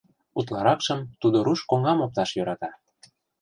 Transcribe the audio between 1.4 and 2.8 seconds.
руш коҥгам опташ йӧрата.